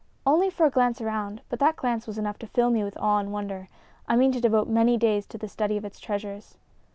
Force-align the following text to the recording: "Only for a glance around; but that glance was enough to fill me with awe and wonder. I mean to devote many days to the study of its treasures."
"Only 0.25 0.49
for 0.49 0.65
a 0.65 0.71
glance 0.71 0.99
around; 0.99 1.43
but 1.47 1.59
that 1.59 1.75
glance 1.75 2.07
was 2.07 2.17
enough 2.17 2.39
to 2.39 2.47
fill 2.47 2.71
me 2.71 2.83
with 2.83 2.97
awe 2.99 3.19
and 3.19 3.31
wonder. 3.31 3.69
I 4.07 4.15
mean 4.15 4.31
to 4.31 4.41
devote 4.41 4.67
many 4.67 4.97
days 4.97 5.27
to 5.27 5.37
the 5.37 5.47
study 5.47 5.77
of 5.77 5.85
its 5.85 5.99
treasures." 5.99 6.57